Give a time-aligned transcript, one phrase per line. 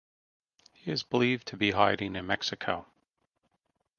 [0.73, 2.87] He is believed to be hiding in Mexico.